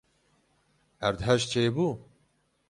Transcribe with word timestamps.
Erdhej 1.07 1.41
çêbû? 1.51 1.87